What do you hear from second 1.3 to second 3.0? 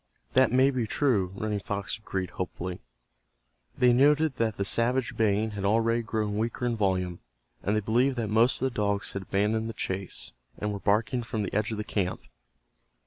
Running Fox agreed, hopefully.